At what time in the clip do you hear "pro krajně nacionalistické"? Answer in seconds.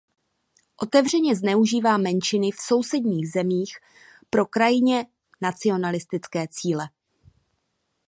4.29-6.47